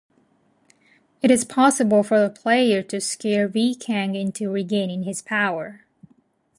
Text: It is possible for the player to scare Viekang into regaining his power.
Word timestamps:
It 1.21 1.29
is 1.29 1.45
possible 1.45 2.01
for 2.01 2.19
the 2.19 2.31
player 2.31 2.81
to 2.81 2.99
scare 2.99 3.47
Viekang 3.47 4.19
into 4.19 4.49
regaining 4.49 5.03
his 5.03 5.21
power. 5.21 5.85